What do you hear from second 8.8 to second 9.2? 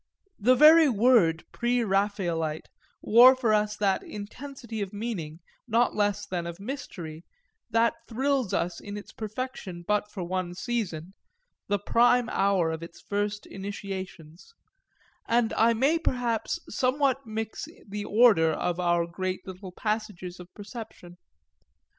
its